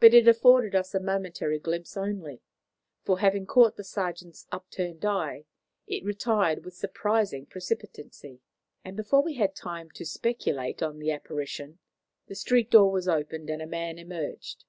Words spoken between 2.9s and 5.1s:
for, having caught the sergeant's upturned